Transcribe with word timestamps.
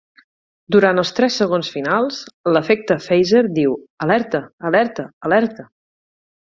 Durant 0.75 1.01
els 1.01 1.11
tres 1.19 1.37
segons 1.41 1.69
finals, 1.75 2.23
l'efecte 2.57 2.99
phaser 3.07 3.45
diu 3.61 3.77
"Alerta, 4.07 4.43
alerta, 4.73 5.11
alerta". 5.31 5.73